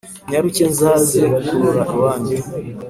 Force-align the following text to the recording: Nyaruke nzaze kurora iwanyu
Nyaruke 0.29 0.63
nzaze 0.73 1.21
kurora 1.49 1.83
iwanyu 1.93 2.37